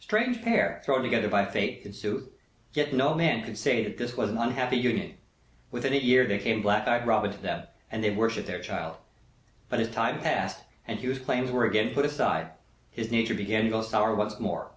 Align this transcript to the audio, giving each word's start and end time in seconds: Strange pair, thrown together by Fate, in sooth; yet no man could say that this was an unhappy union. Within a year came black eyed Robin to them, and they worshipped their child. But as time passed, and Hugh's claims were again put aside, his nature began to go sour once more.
Strange 0.00 0.40
pair, 0.40 0.80
thrown 0.86 1.02
together 1.02 1.28
by 1.28 1.44
Fate, 1.44 1.84
in 1.84 1.92
sooth; 1.92 2.30
yet 2.72 2.94
no 2.94 3.12
man 3.12 3.44
could 3.44 3.58
say 3.58 3.84
that 3.84 3.98
this 3.98 4.16
was 4.16 4.30
an 4.30 4.38
unhappy 4.38 4.78
union. 4.78 5.12
Within 5.70 5.92
a 5.92 5.96
year 5.98 6.24
came 6.38 6.62
black 6.62 6.88
eyed 6.88 7.06
Robin 7.06 7.30
to 7.30 7.36
them, 7.36 7.66
and 7.92 8.02
they 8.02 8.08
worshipped 8.10 8.46
their 8.46 8.62
child. 8.62 8.96
But 9.68 9.80
as 9.80 9.90
time 9.90 10.20
passed, 10.20 10.62
and 10.88 10.98
Hugh's 10.98 11.18
claims 11.18 11.50
were 11.50 11.66
again 11.66 11.92
put 11.92 12.06
aside, 12.06 12.52
his 12.90 13.10
nature 13.12 13.34
began 13.34 13.64
to 13.64 13.68
go 13.70 13.82
sour 13.82 14.14
once 14.14 14.40
more. 14.40 14.70